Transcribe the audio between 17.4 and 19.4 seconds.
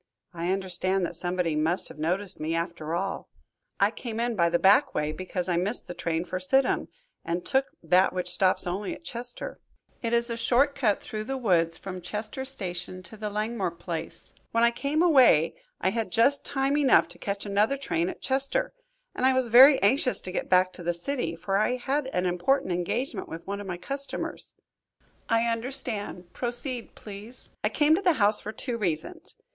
another train at Chester, and I